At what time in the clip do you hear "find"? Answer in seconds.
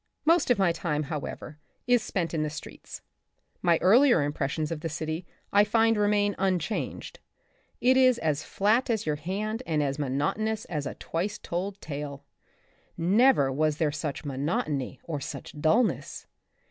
5.63-5.95